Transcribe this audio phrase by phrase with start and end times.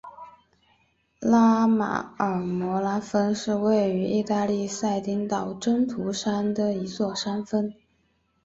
[1.19, 7.71] 拉马尔摩拉峰是位于义大利撒丁岛真图山的一座山峰。